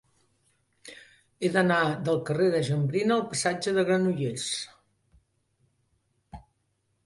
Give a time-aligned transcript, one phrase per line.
[1.47, 4.51] He d'anar del carrer de Jambrina al passatge de Granollers.